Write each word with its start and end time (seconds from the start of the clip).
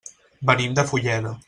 Venim 0.51 0.73
de 0.81 0.87
Fulleda. 0.93 1.39